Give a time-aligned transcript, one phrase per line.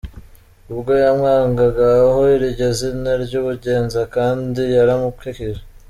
[0.73, 5.61] Ubwo yamwangagaho iryo zina ry’ubugenza kandi yaramukijije.